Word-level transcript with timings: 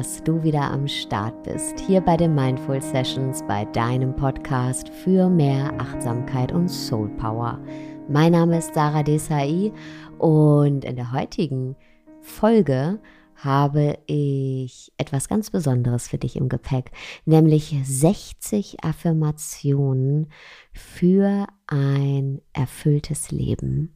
Dass 0.00 0.24
du 0.24 0.42
wieder 0.42 0.62
am 0.62 0.88
Start 0.88 1.42
bist, 1.42 1.78
hier 1.78 2.00
bei 2.00 2.16
den 2.16 2.34
Mindful 2.34 2.80
Sessions, 2.80 3.42
bei 3.46 3.66
deinem 3.66 4.16
Podcast 4.16 4.88
für 4.88 5.28
mehr 5.28 5.78
Achtsamkeit 5.78 6.52
und 6.52 6.70
Soul 6.70 7.10
Power. 7.18 7.62
Mein 8.08 8.32
Name 8.32 8.56
ist 8.56 8.72
Sarah 8.72 9.02
Desai 9.02 9.70
und 10.16 10.86
in 10.86 10.96
der 10.96 11.12
heutigen 11.12 11.76
Folge 12.22 12.98
habe 13.34 13.98
ich 14.06 14.90
etwas 14.96 15.28
ganz 15.28 15.50
Besonderes 15.50 16.08
für 16.08 16.16
dich 16.16 16.34
im 16.34 16.48
Gepäck, 16.48 16.92
nämlich 17.26 17.76
60 17.84 18.82
Affirmationen 18.82 20.32
für 20.72 21.46
ein 21.66 22.40
erfülltes 22.54 23.30
Leben. 23.32 23.94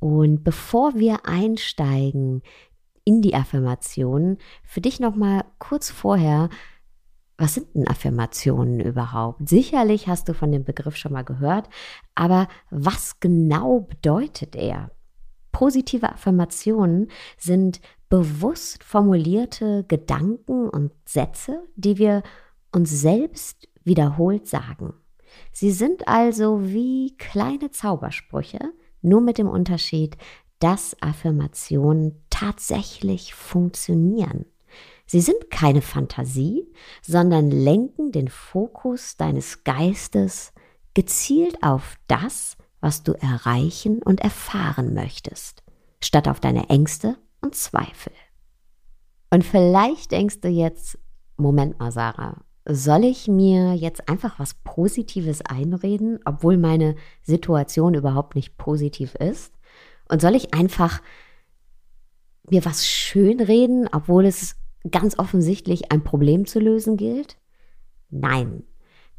Und 0.00 0.42
bevor 0.42 0.96
wir 0.96 1.24
einsteigen 1.24 2.42
in 3.06 3.22
die 3.22 3.34
Affirmationen. 3.34 4.36
Für 4.64 4.82
dich 4.82 5.00
noch 5.00 5.14
mal 5.14 5.44
kurz 5.58 5.90
vorher, 5.90 6.50
was 7.38 7.54
sind 7.54 7.74
denn 7.74 7.88
Affirmationen 7.88 8.80
überhaupt? 8.80 9.48
Sicherlich 9.48 10.08
hast 10.08 10.28
du 10.28 10.34
von 10.34 10.52
dem 10.52 10.64
Begriff 10.64 10.96
schon 10.96 11.12
mal 11.12 11.24
gehört, 11.24 11.68
aber 12.14 12.48
was 12.70 13.20
genau 13.20 13.80
bedeutet 13.80 14.56
er? 14.56 14.90
Positive 15.52 16.12
Affirmationen 16.12 17.10
sind 17.38 17.80
bewusst 18.08 18.82
formulierte 18.84 19.84
Gedanken 19.88 20.68
und 20.68 20.92
Sätze, 21.06 21.62
die 21.76 21.98
wir 21.98 22.22
uns 22.72 22.90
selbst 22.90 23.68
wiederholt 23.84 24.46
sagen. 24.46 24.94
Sie 25.52 25.70
sind 25.70 26.08
also 26.08 26.64
wie 26.64 27.16
kleine 27.16 27.70
Zaubersprüche, 27.70 28.58
nur 29.02 29.20
mit 29.20 29.38
dem 29.38 29.48
Unterschied, 29.48 30.16
dass 30.58 31.00
Affirmationen 31.02 32.25
tatsächlich 32.38 33.34
funktionieren. 33.34 34.44
Sie 35.06 35.20
sind 35.20 35.50
keine 35.50 35.80
Fantasie, 35.80 36.66
sondern 37.00 37.50
lenken 37.50 38.12
den 38.12 38.28
Fokus 38.28 39.16
deines 39.16 39.64
Geistes 39.64 40.52
gezielt 40.92 41.62
auf 41.62 41.96
das, 42.08 42.58
was 42.80 43.02
du 43.02 43.12
erreichen 43.12 44.02
und 44.02 44.20
erfahren 44.20 44.92
möchtest, 44.92 45.62
statt 46.02 46.28
auf 46.28 46.40
deine 46.40 46.68
Ängste 46.68 47.16
und 47.40 47.54
Zweifel. 47.54 48.12
Und 49.30 49.42
vielleicht 49.42 50.12
denkst 50.12 50.40
du 50.40 50.48
jetzt, 50.48 50.98
Moment 51.38 51.78
mal, 51.78 51.90
Sarah, 51.90 52.42
soll 52.68 53.04
ich 53.04 53.28
mir 53.28 53.74
jetzt 53.74 54.08
einfach 54.10 54.38
was 54.38 54.54
Positives 54.62 55.40
einreden, 55.40 56.18
obwohl 56.26 56.58
meine 56.58 56.96
Situation 57.22 57.94
überhaupt 57.94 58.34
nicht 58.34 58.58
positiv 58.58 59.14
ist? 59.14 59.54
Und 60.08 60.20
soll 60.20 60.34
ich 60.34 60.52
einfach 60.52 61.00
mir 62.50 62.64
was 62.64 62.86
schönreden, 62.86 63.88
obwohl 63.92 64.26
es 64.26 64.56
ganz 64.90 65.18
offensichtlich 65.18 65.92
ein 65.92 66.04
Problem 66.04 66.46
zu 66.46 66.60
lösen 66.60 66.96
gilt? 66.96 67.36
Nein. 68.10 68.62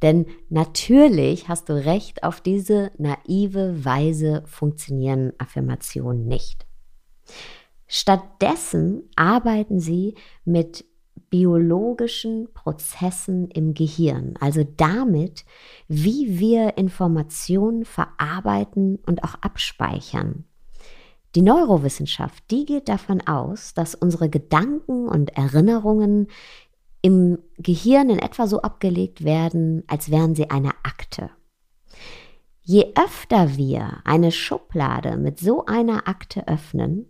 Denn 0.01 0.27
natürlich 0.49 1.49
hast 1.49 1.69
du 1.69 1.73
recht, 1.73 2.23
auf 2.23 2.39
diese 2.39 2.91
naive 2.97 3.83
Weise 3.83 4.43
funktionieren 4.45 5.33
Affirmationen 5.39 6.27
nicht. 6.27 6.67
Stattdessen 7.87 9.03
arbeiten 9.15 9.79
sie 9.79 10.15
mit 10.45 10.85
biologischen 11.29 12.53
Prozessen 12.53 13.49
im 13.49 13.73
Gehirn, 13.73 14.35
also 14.39 14.63
damit, 14.63 15.45
wie 15.87 16.39
wir 16.39 16.77
Informationen 16.77 17.85
verarbeiten 17.85 18.99
und 19.05 19.23
auch 19.23 19.35
abspeichern. 19.41 20.45
Die 21.37 21.43
Neurowissenschaft, 21.43 22.49
die 22.49 22.65
geht 22.65 22.89
davon 22.89 23.21
aus, 23.27 23.75
dass 23.75 23.93
unsere 23.93 24.27
Gedanken 24.27 25.07
und 25.07 25.37
Erinnerungen 25.37 26.29
im 27.03 27.37
Gehirn 27.59 28.09
in 28.09 28.17
etwa 28.17 28.47
so 28.47 28.63
abgelegt 28.63 29.23
werden, 29.23 29.83
als 29.85 30.09
wären 30.09 30.33
sie 30.33 30.49
eine 30.49 30.71
Akte. 30.81 31.29
Je 32.63 32.91
öfter 32.95 33.55
wir 33.55 33.99
eine 34.03 34.31
Schublade 34.31 35.15
mit 35.15 35.39
so 35.39 35.63
einer 35.67 36.07
Akte 36.07 36.47
öffnen, 36.47 37.05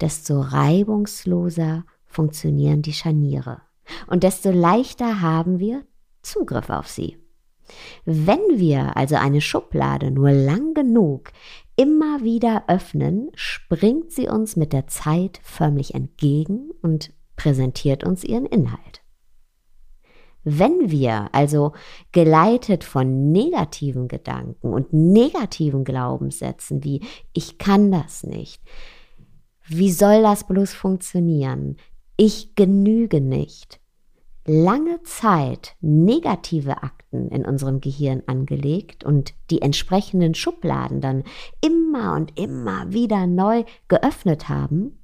desto 0.00 0.40
reibungsloser 0.40 1.84
funktionieren 2.06 2.80
die 2.80 2.94
Scharniere 2.94 3.60
und 4.06 4.22
desto 4.22 4.52
leichter 4.52 5.20
haben 5.20 5.58
wir 5.58 5.84
Zugriff 6.22 6.70
auf 6.70 6.88
sie. 6.88 7.18
Wenn 8.06 8.40
wir 8.54 8.96
also 8.96 9.16
eine 9.16 9.42
Schublade 9.42 10.10
nur 10.10 10.30
lang 10.30 10.72
genug 10.72 11.30
immer 11.76 12.22
wieder 12.22 12.64
öffnen, 12.68 13.30
springt 13.34 14.10
sie 14.10 14.28
uns 14.28 14.56
mit 14.56 14.72
der 14.72 14.86
Zeit 14.86 15.40
förmlich 15.42 15.94
entgegen 15.94 16.70
und 16.82 17.12
präsentiert 17.36 18.02
uns 18.04 18.24
ihren 18.24 18.46
Inhalt. 18.46 19.02
Wenn 20.48 20.90
wir 20.90 21.28
also 21.32 21.72
geleitet 22.12 22.84
von 22.84 23.32
negativen 23.32 24.06
Gedanken 24.06 24.72
und 24.72 24.92
negativen 24.92 25.84
Glaubenssätzen 25.84 26.84
wie 26.84 27.02
ich 27.32 27.58
kann 27.58 27.90
das 27.90 28.22
nicht, 28.22 28.62
wie 29.66 29.90
soll 29.90 30.22
das 30.22 30.46
bloß 30.46 30.72
funktionieren, 30.72 31.76
ich 32.16 32.54
genüge 32.54 33.20
nicht, 33.20 33.80
lange 34.46 35.02
Zeit 35.02 35.76
negative 35.80 36.82
Akten 36.82 37.28
in 37.28 37.44
unserem 37.44 37.80
Gehirn 37.80 38.22
angelegt 38.26 39.04
und 39.04 39.34
die 39.50 39.62
entsprechenden 39.62 40.34
Schubladen 40.34 41.00
dann 41.00 41.24
immer 41.60 42.14
und 42.14 42.38
immer 42.38 42.92
wieder 42.92 43.26
neu 43.26 43.64
geöffnet 43.88 44.48
haben, 44.48 44.98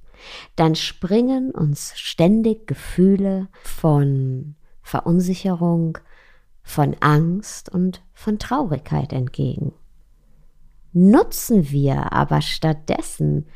dann 0.55 0.75
springen 0.75 1.51
uns 1.51 1.93
ständig 1.95 2.67
Gefühle 2.67 3.49
von 3.63 4.55
Verunsicherung, 4.81 5.97
von 6.61 6.95
Angst 7.01 7.69
und 7.69 8.01
von 8.13 8.39
Traurigkeit 8.39 9.11
entgegen. 9.11 9.73
Nutzen 10.93 11.71
wir 11.71 12.13
aber 12.13 12.41
stattdessen 12.41 13.47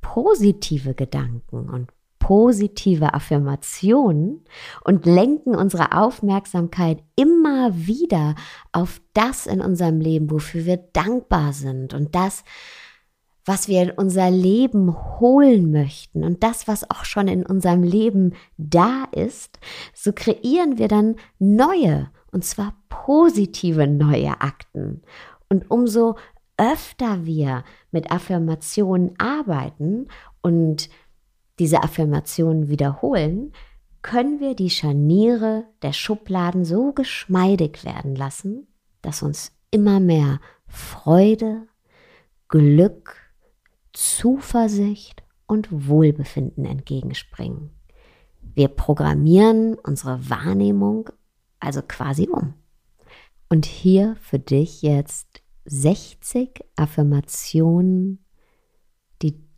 positive 0.00 0.94
Gedanken 0.94 1.68
und 1.68 1.92
positive 2.22 3.14
Affirmationen 3.14 4.44
und 4.84 5.06
lenken 5.06 5.56
unsere 5.56 5.90
Aufmerksamkeit 5.90 7.02
immer 7.16 7.74
wieder 7.74 8.36
auf 8.70 9.00
das 9.12 9.48
in 9.48 9.60
unserem 9.60 10.00
Leben, 10.00 10.30
wofür 10.30 10.64
wir 10.64 10.76
dankbar 10.76 11.52
sind 11.52 11.94
und 11.94 12.14
das, 12.14 12.44
was 13.44 13.66
wir 13.66 13.82
in 13.82 13.90
unser 13.90 14.30
Leben 14.30 14.94
holen 15.18 15.72
möchten 15.72 16.22
und 16.22 16.44
das, 16.44 16.68
was 16.68 16.88
auch 16.88 17.04
schon 17.04 17.26
in 17.26 17.44
unserem 17.44 17.82
Leben 17.82 18.34
da 18.56 19.02
ist, 19.10 19.58
so 19.92 20.12
kreieren 20.12 20.78
wir 20.78 20.86
dann 20.86 21.16
neue, 21.40 22.08
und 22.30 22.44
zwar 22.44 22.76
positive 22.88 23.88
neue 23.88 24.40
Akten. 24.40 25.02
Und 25.48 25.68
umso 25.72 26.14
öfter 26.56 27.26
wir 27.26 27.64
mit 27.90 28.12
Affirmationen 28.12 29.14
arbeiten 29.18 30.06
und 30.40 30.88
diese 31.62 31.84
Affirmationen 31.84 32.68
wiederholen, 32.68 33.52
können 34.02 34.40
wir 34.40 34.56
die 34.56 34.68
Scharniere 34.68 35.62
der 35.82 35.92
Schubladen 35.92 36.64
so 36.64 36.92
geschmeidig 36.92 37.84
werden 37.84 38.16
lassen, 38.16 38.66
dass 39.00 39.22
uns 39.22 39.52
immer 39.70 40.00
mehr 40.00 40.40
Freude, 40.66 41.68
Glück, 42.48 43.14
Zuversicht 43.92 45.22
und 45.46 45.68
Wohlbefinden 45.86 46.64
entgegenspringen. 46.64 47.70
Wir 48.40 48.66
programmieren 48.66 49.74
unsere 49.74 50.28
Wahrnehmung 50.28 51.10
also 51.60 51.80
quasi 51.80 52.28
um. 52.28 52.54
Und 53.48 53.66
hier 53.66 54.16
für 54.20 54.40
dich 54.40 54.82
jetzt 54.82 55.42
60 55.66 56.64
Affirmationen 56.74 58.18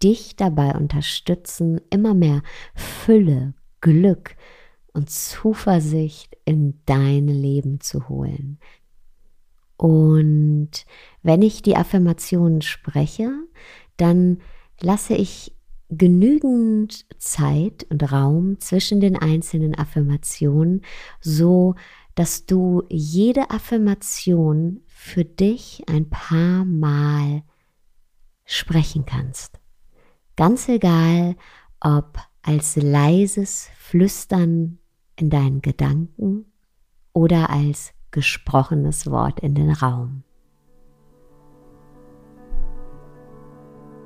dich 0.05 0.37
dabei 0.37 0.75
unterstützen, 0.75 1.81
immer 1.91 2.15
mehr 2.15 2.43
Fülle, 2.75 3.55
Glück 3.81 4.37
und 4.93 5.11
Zuversicht 5.11 6.37
in 6.45 6.81
dein 6.87 7.27
Leben 7.27 7.81
zu 7.81 8.09
holen. 8.09 8.59
Und 9.77 10.71
wenn 11.23 11.43
ich 11.43 11.63
die 11.63 11.77
Affirmationen 11.77 12.63
spreche, 12.63 13.33
dann 13.97 14.39
lasse 14.81 15.15
ich 15.15 15.57
genügend 15.89 17.07
Zeit 17.19 17.87
und 17.91 18.13
Raum 18.13 18.61
zwischen 18.61 19.01
den 19.01 19.17
einzelnen 19.17 19.75
Affirmationen, 19.75 20.83
so 21.21 21.75
dass 22.15 22.47
du 22.47 22.85
jede 22.89 23.51
Affirmation 23.51 24.83
für 24.87 25.25
dich 25.25 25.83
ein 25.89 26.09
paar 26.09 26.65
Mal 26.65 27.43
sprechen 28.45 29.05
kannst. 29.05 29.59
Ganz 30.37 30.69
egal, 30.69 31.37
ob 31.81 32.19
als 32.43 32.77
leises 32.77 33.69
Flüstern 33.77 34.79
in 35.17 35.31
deinen 35.31 35.63
Gedanken 35.63 36.53
oder 37.13 37.51
als 37.51 37.93
gesprochenes 38.11 39.11
Wort 39.11 39.41
in 39.41 39.55
den 39.55 39.71
Raum. 39.71 40.25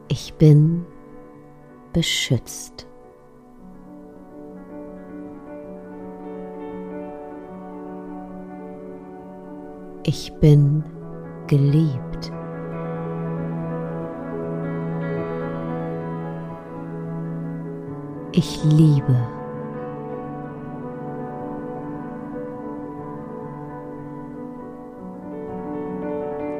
Ich 0.08 0.34
bin 0.34 0.84
beschützt. 1.92 2.86
Ich 10.04 10.32
bin 10.40 10.84
geliebt. 11.46 12.32
Ich 18.40 18.62
liebe. 18.62 19.16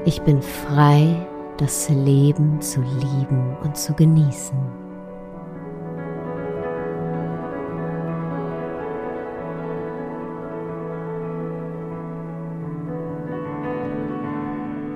Ich 0.05 0.21
bin 0.23 0.43
frei, 0.43 1.25
das 1.57 1.89
Leben 1.89 2.61
zu 2.61 2.81
lieben 2.81 3.57
und 3.63 3.77
zu 3.77 3.95
genießen. 3.95 4.59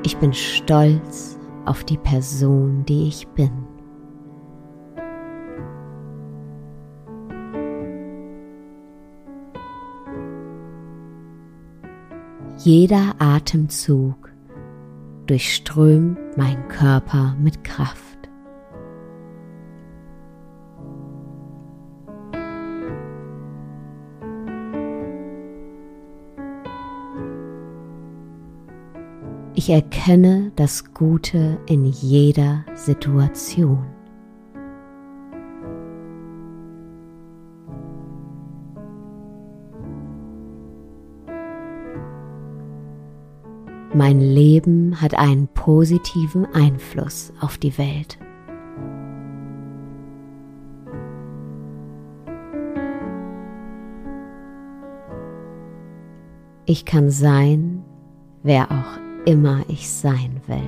Ich 0.02 0.16
bin 0.16 0.32
stolz 0.32 1.38
auf 1.64 1.84
die 1.84 1.98
Person, 1.98 2.84
die 2.86 3.06
ich 3.06 3.28
bin. 3.28 3.61
Jeder 12.64 13.16
Atemzug 13.18 14.32
durchströmt 15.26 16.36
meinen 16.36 16.68
Körper 16.68 17.34
mit 17.40 17.64
Kraft. 17.64 17.98
Ich 29.56 29.68
erkenne 29.68 30.52
das 30.54 30.94
Gute 30.94 31.58
in 31.66 31.84
jeder 31.84 32.64
Situation. 32.74 33.91
Mein 44.04 44.18
Leben 44.18 45.00
hat 45.00 45.14
einen 45.14 45.46
positiven 45.46 46.44
Einfluss 46.52 47.32
auf 47.40 47.56
die 47.56 47.78
Welt. 47.78 48.18
Ich 56.66 56.84
kann 56.84 57.10
sein, 57.10 57.84
wer 58.42 58.72
auch 58.72 58.98
immer 59.24 59.60
ich 59.68 59.88
sein 59.88 60.40
will. 60.48 60.58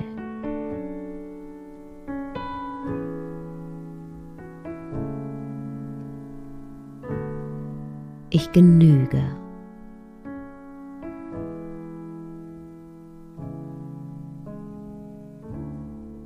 Ich 8.29 8.53
genüge. 8.53 9.23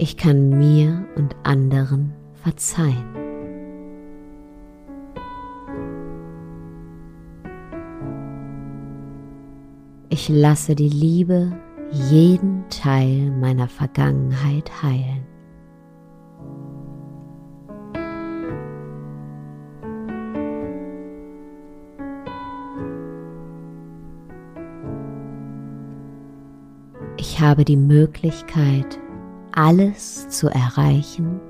Ich 0.01 0.15
kann 0.15 0.57
mir 0.57 1.05
und 1.17 1.35
anderen 1.43 2.13
verzeihen. 2.41 3.03
Ich 10.07 10.29
lasse 10.29 10.75
die 10.75 10.87
Liebe 10.87 11.51
jeden 11.91 12.63
Teil 12.69 13.29
meiner 13.41 13.67
Vergangenheit 13.67 14.71
heilen. 14.81 15.27
Ich 27.17 27.41
habe 27.41 27.65
die 27.65 27.75
Möglichkeit, 27.75 28.97
alles 29.59 30.29
zu 30.29 30.47
erreichen, 30.47 31.41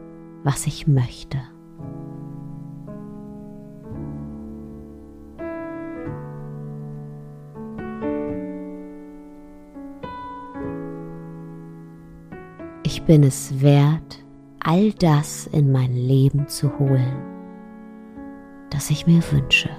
was 0.43 0.65
ich 0.65 0.87
möchte. 0.87 1.37
Ich 12.81 13.03
bin 13.03 13.21
es 13.21 13.61
wert, 13.61 14.25
all 14.59 14.91
das 14.93 15.45
in 15.45 15.71
mein 15.71 15.93
Leben 15.93 16.47
zu 16.47 16.79
holen, 16.79 17.21
das 18.71 18.89
ich 18.89 19.05
mir 19.05 19.21
wünsche. 19.31 19.69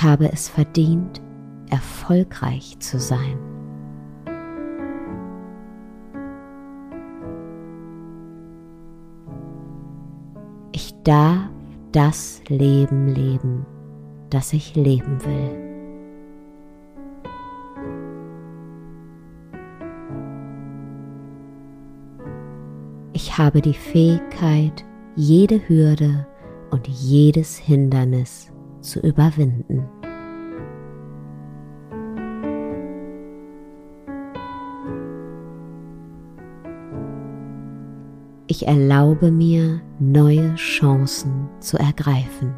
Ich 0.00 0.06
habe 0.06 0.32
es 0.32 0.48
verdient, 0.48 1.20
erfolgreich 1.68 2.78
zu 2.78 2.98
sein. 2.98 3.36
Ich 10.72 10.94
darf 11.04 11.50
das 11.92 12.40
Leben 12.48 13.08
leben, 13.08 13.66
das 14.30 14.54
ich 14.54 14.74
leben 14.74 15.18
will. 15.22 15.50
Ich 23.12 23.36
habe 23.36 23.60
die 23.60 23.74
Fähigkeit, 23.74 24.82
jede 25.14 25.68
Hürde 25.68 26.26
und 26.70 26.88
jedes 26.88 27.58
Hindernis 27.58 28.49
zu 28.80 29.00
überwinden. 29.00 29.88
Ich 38.46 38.66
erlaube 38.66 39.30
mir, 39.30 39.80
neue 40.00 40.54
Chancen 40.56 41.48
zu 41.60 41.78
ergreifen. 41.78 42.52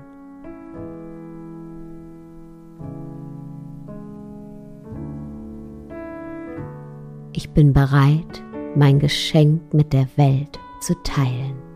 Ich 7.35 7.51
bin 7.51 7.73
bereit, 7.73 8.43
mein 8.75 8.99
Geschenk 8.99 9.75
mit 9.75 9.93
der 9.93 10.07
Welt 10.17 10.59
zu 10.81 10.95
teilen. 11.05 11.72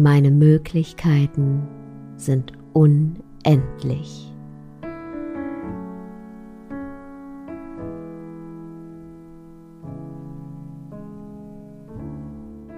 Meine 0.00 0.30
Möglichkeiten 0.30 1.66
sind 2.14 2.52
unendlich. 2.72 4.32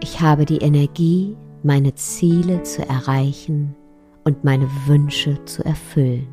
Ich 0.02 0.18
habe 0.22 0.46
die 0.46 0.56
Energie, 0.62 1.36
meine 1.62 1.94
Ziele 1.94 2.62
zu 2.62 2.88
erreichen 2.88 3.76
und 4.24 4.42
meine 4.42 4.66
Wünsche 4.86 5.44
zu 5.44 5.62
erfüllen. 5.62 6.26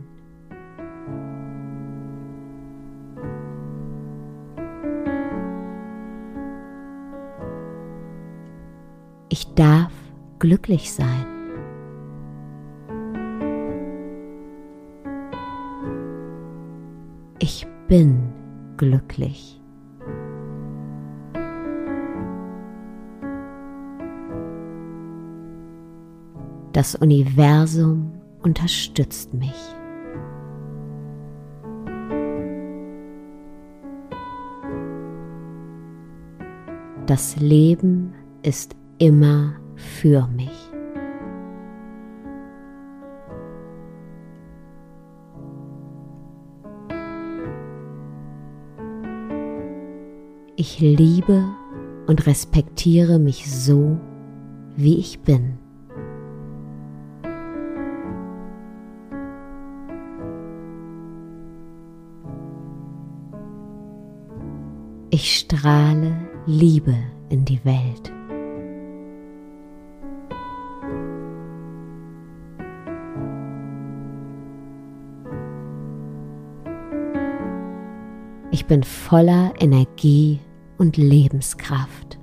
Ich 9.28 9.54
darf 9.54 9.92
glücklich 10.40 10.92
sein. 10.92 11.26
Ich 17.40 17.68
bin 17.88 18.34
glücklich. 18.78 19.62
Das 26.74 26.96
Universum 26.96 28.12
unterstützt 28.44 29.34
mich. 29.34 29.56
Das 37.08 37.38
Leben 37.38 38.14
ist 38.44 38.76
immer 39.00 39.54
für 39.78 40.28
mich. 40.28 40.50
Ich 50.56 50.80
liebe 50.80 51.46
und 52.08 52.26
respektiere 52.26 53.20
mich 53.20 53.50
so, 53.50 53.98
wie 54.76 54.98
ich 54.98 55.20
bin. 55.20 55.60
Ich 65.12 65.38
strahle 65.38 66.18
Liebe 66.48 66.96
in 67.30 67.46
die 67.46 67.64
Welt. 67.64 68.17
Ich 78.50 78.66
bin 78.66 78.84
voller 78.84 79.54
Energie 79.60 80.40
und 80.78 80.96
Lebenskraft. 80.98 82.18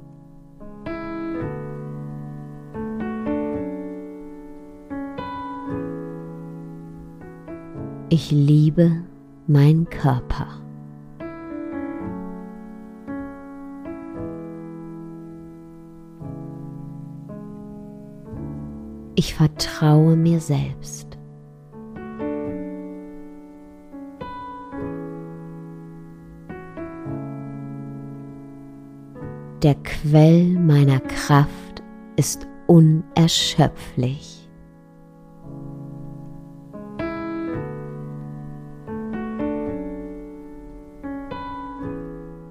Ich 8.08 8.30
liebe 8.30 9.02
meinen 9.46 9.88
Körper. 9.90 10.46
Ich 19.16 19.34
vertraue 19.34 20.16
mir 20.16 20.40
selbst. 20.40 21.13
Der 29.64 29.76
Quell 29.76 30.44
meiner 30.44 31.00
Kraft 31.00 31.82
ist 32.16 32.46
unerschöpflich. 32.66 34.46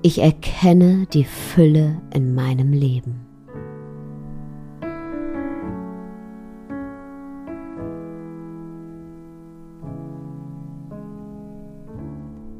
Ich 0.01 0.23
erkenne 0.23 1.05
die 1.13 1.23
Fülle 1.23 2.01
in 2.15 2.33
meinem 2.33 2.73
Leben. 2.73 3.32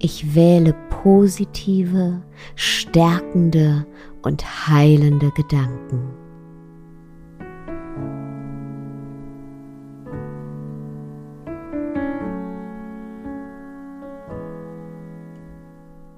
Ich 0.05 0.36
wähle 0.36 0.75
positive, 0.89 2.22
stärkende 2.55 3.86
und 4.22 4.67
heilende 4.67 5.31
Gedanken. 5.31 6.10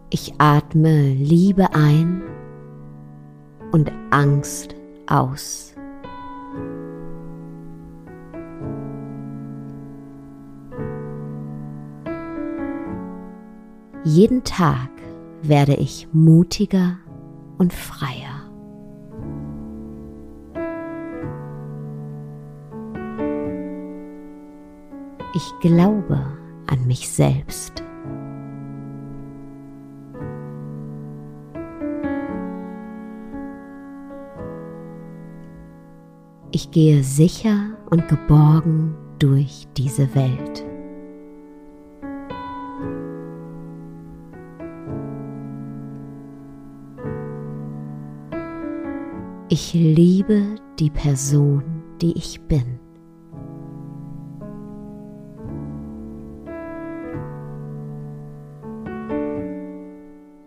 Ich 0.09 0.33
atme 0.39 1.13
Liebe 1.13 1.71
ein 1.75 2.23
und 3.71 3.91
Angst 4.09 4.73
aus. 5.05 5.75
Jeden 14.07 14.43
Tag 14.43 14.91
werde 15.41 15.73
ich 15.73 16.07
mutiger 16.13 16.99
und 17.57 17.73
freier. 17.73 18.43
Ich 25.33 25.51
glaube 25.59 26.23
an 26.67 26.85
mich 26.85 27.09
selbst. 27.09 27.83
Ich 36.51 36.69
gehe 36.69 37.03
sicher 37.03 37.75
und 37.89 38.07
geborgen 38.07 38.95
durch 39.17 39.67
diese 39.75 40.13
Welt. 40.13 40.64
Ich 49.47 49.75
liebe 49.75 50.55
die 50.79 50.89
Person, 50.89 51.63
die 52.01 52.17
ich 52.17 52.41
bin. 52.41 52.79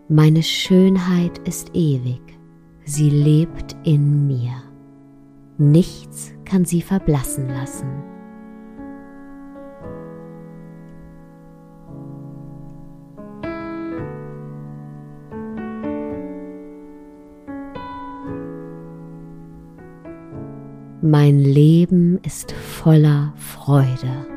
Meine 0.09 0.43
Schönheit 0.43 1.37
ist 1.47 1.73
ewig, 1.73 2.19
sie 2.83 3.09
lebt 3.09 3.77
in 3.85 4.27
mir. 4.27 4.51
Nichts 5.57 6.33
kann 6.43 6.65
sie 6.65 6.81
verblassen 6.81 7.47
lassen. 7.47 7.87
Mein 21.01 21.39
Leben 21.39 22.19
ist 22.25 22.51
voller 22.51 23.33
Freude. 23.37 24.27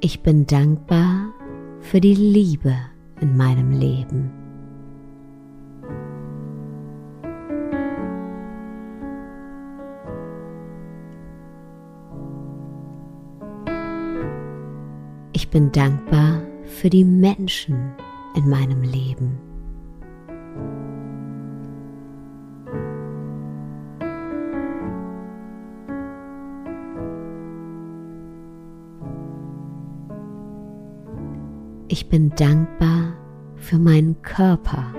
Ich 0.00 0.22
bin 0.22 0.46
dankbar 0.46 1.34
für 1.80 2.00
die 2.00 2.14
Liebe 2.14 2.76
in 3.20 3.36
meinem 3.36 3.72
Leben. 3.72 4.37
Bin 15.58 15.72
dankbar 15.72 16.40
für 16.62 16.88
die 16.88 17.02
Menschen 17.02 17.90
in 18.36 18.48
meinem 18.48 18.80
Leben. 18.82 19.40
Ich 31.88 32.08
bin 32.08 32.30
dankbar 32.36 33.14
für 33.56 33.78
meinen 33.78 34.22
Körper. 34.22 34.97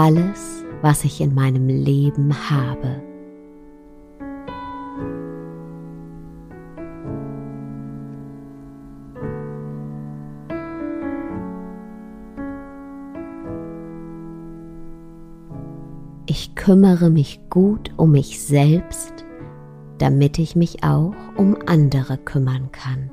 Alles, 0.00 0.64
was 0.80 1.04
ich 1.04 1.20
in 1.20 1.34
meinem 1.34 1.68
Leben 1.68 2.34
habe. 2.48 3.02
Ich 16.24 16.54
kümmere 16.54 17.10
mich 17.10 17.40
gut 17.50 17.90
um 17.98 18.12
mich 18.12 18.40
selbst, 18.40 19.26
damit 19.98 20.38
ich 20.38 20.56
mich 20.56 20.82
auch 20.82 21.12
um 21.36 21.58
andere 21.66 22.16
kümmern 22.16 22.72
kann. 22.72 23.10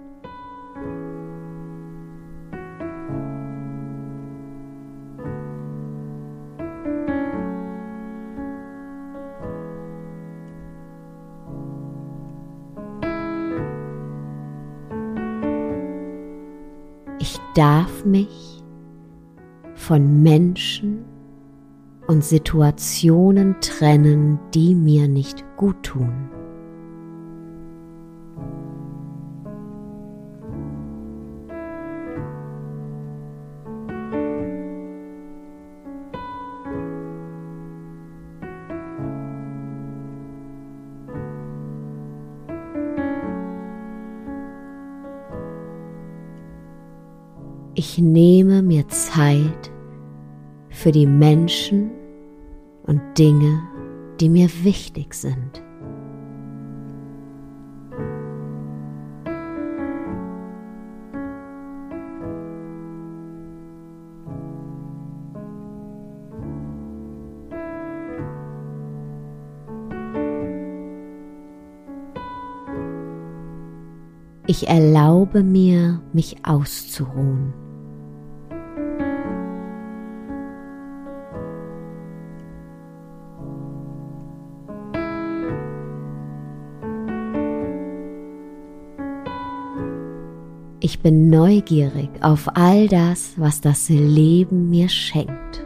Darf 17.58 18.06
mich 18.06 18.62
von 19.74 20.22
Menschen 20.22 21.06
und 22.06 22.24
Situationen 22.24 23.60
trennen, 23.62 24.40
die 24.54 24.76
mir 24.76 25.08
nicht 25.08 25.44
gut 25.56 25.82
tun. 25.82 26.30
Ich 47.98 48.04
nehme 48.04 48.62
mir 48.62 48.88
Zeit 48.90 49.72
für 50.70 50.92
die 50.92 51.08
Menschen 51.08 51.90
und 52.84 53.02
Dinge, 53.18 53.64
die 54.20 54.30
mir 54.30 54.48
wichtig 54.62 55.16
sind. 55.16 55.64
Ich 74.46 74.68
erlaube 74.68 75.42
mir, 75.42 76.00
mich 76.14 76.36
auszuruhen. 76.46 77.67
Ich 90.90 91.02
bin 91.02 91.30
neugierig 91.30 92.10
auf 92.22 92.48
all 92.56 92.88
das, 92.88 93.34
was 93.36 93.60
das 93.60 93.90
Leben 93.90 94.70
mir 94.70 94.88
schenkt. 94.88 95.66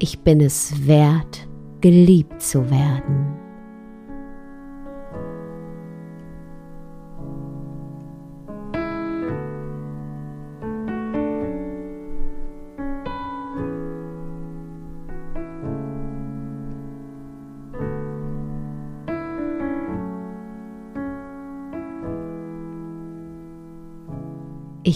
Ich 0.00 0.18
bin 0.24 0.40
es 0.40 0.88
wert, 0.88 1.46
geliebt 1.80 2.42
zu 2.42 2.68
werden. 2.68 3.45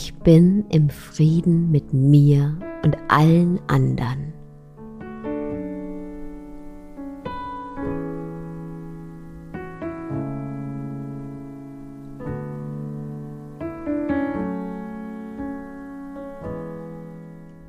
Ich 0.03 0.15
bin 0.15 0.65
im 0.71 0.89
Frieden 0.89 1.71
mit 1.71 1.93
mir 1.93 2.57
und 2.83 2.97
allen 3.09 3.61
anderen. 3.67 4.33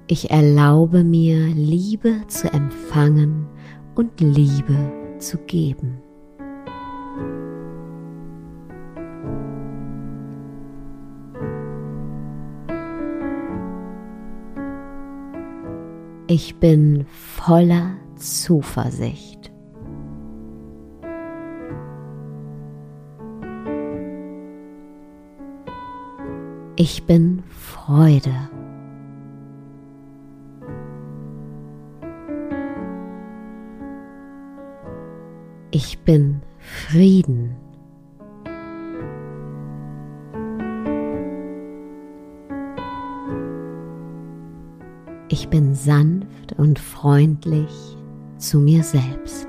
Ich 0.08 0.32
erlaube 0.32 1.04
mir, 1.04 1.48
Liebe 1.48 2.22
zu 2.30 2.48
empfangen 2.54 3.46
und 3.96 4.22
Liebe 4.22 4.78
zu 5.20 5.38
geben. 5.40 6.02
Ich 16.34 16.56
bin 16.56 17.06
voller 17.08 17.98
Zuversicht. 18.16 19.52
Ich 26.78 27.04
bin 27.04 27.44
Freude. 27.50 28.50
Ich 35.72 36.00
bin 36.00 36.44
Frieden. 36.60 37.61
Ich 45.34 45.48
bin 45.48 45.74
sanft 45.74 46.52
und 46.58 46.78
freundlich 46.78 47.72
zu 48.38 48.60
mir 48.60 48.84
selbst. 48.84 49.48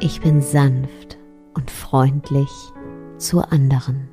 Ich 0.00 0.20
bin 0.20 0.42
sanft 0.42 1.16
und 1.54 1.70
freundlich 1.70 2.50
zu 3.16 3.40
anderen. 3.50 4.09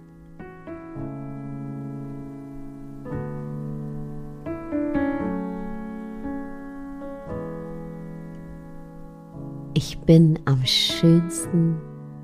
Ich 9.80 10.00
bin 10.00 10.40
am 10.46 10.66
schönsten, 10.66 11.80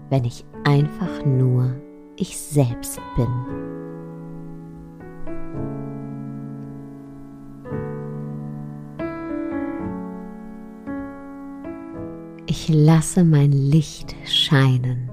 wenn 0.09 0.25
ich 0.25 0.43
einfach 0.63 1.23
nur 1.23 1.75
ich 2.15 2.35
selbst 2.35 2.99
bin. 3.15 3.27
Ich 12.47 12.69
lasse 12.69 13.23
mein 13.23 13.51
Licht 13.51 14.15
scheinen 14.25 15.11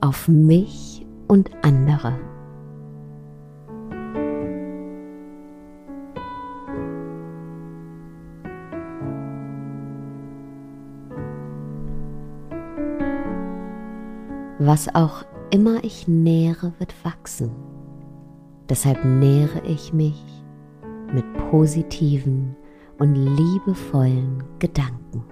auf 0.00 0.28
mich 0.28 1.04
und 1.28 1.50
andere. 1.60 2.31
Was 14.64 14.94
auch 14.94 15.24
immer 15.50 15.82
ich 15.82 16.06
nähere, 16.06 16.72
wird 16.78 16.94
wachsen. 17.04 17.50
Deshalb 18.68 19.04
nähere 19.04 19.60
ich 19.66 19.92
mich 19.92 20.22
mit 21.12 21.24
positiven 21.50 22.54
und 22.96 23.16
liebevollen 23.16 24.44
Gedanken. 24.60 25.24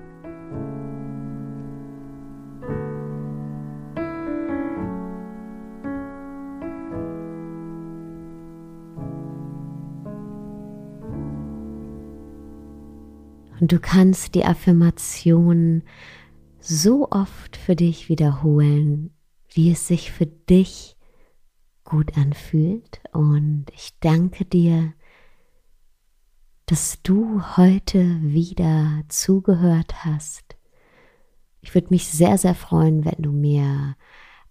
Und 13.60 13.70
du 13.70 13.78
kannst 13.78 14.34
die 14.34 14.44
Affirmation 14.44 15.84
so 16.58 17.08
oft 17.12 17.56
für 17.56 17.76
dich 17.76 18.08
wiederholen, 18.08 19.12
wie 19.50 19.70
es 19.72 19.86
sich 19.86 20.12
für 20.12 20.26
dich 20.26 20.96
gut 21.84 22.16
anfühlt. 22.16 23.00
Und 23.12 23.66
ich 23.74 23.98
danke 24.00 24.44
dir, 24.44 24.92
dass 26.66 27.02
du 27.02 27.42
heute 27.56 28.20
wieder 28.22 29.02
zugehört 29.08 30.04
hast. 30.04 30.56
Ich 31.62 31.74
würde 31.74 31.88
mich 31.90 32.06
sehr, 32.06 32.38
sehr 32.38 32.54
freuen, 32.54 33.04
wenn 33.04 33.22
du 33.22 33.32
mir 33.32 33.96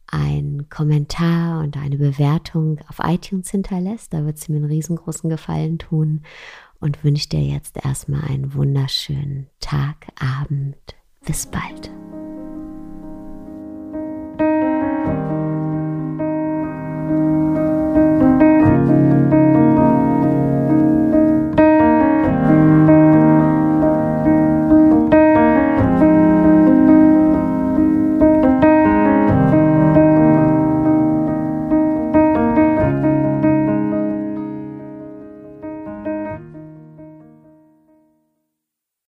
einen 0.06 0.70
Kommentar 0.70 1.62
und 1.62 1.78
eine 1.78 1.98
Bewertung 1.98 2.80
auf 2.88 3.00
iTunes 3.04 3.52
hinterlässt. 3.52 4.14
Da 4.14 4.26
wird 4.26 4.38
es 4.38 4.50
mir 4.50 4.58
einen 4.58 4.66
riesengroßen 4.66 5.30
Gefallen 5.30 5.80
tun 5.80 6.24
und 6.80 7.04
wünsche 7.04 7.30
dir 7.30 7.42
jetzt 7.42 7.78
erstmal 7.84 8.24
einen 8.24 8.54
wunderschönen 8.54 9.48
Tag, 9.60 10.08
Abend, 10.20 10.76
Bis 11.26 11.46
bald. 11.46 11.92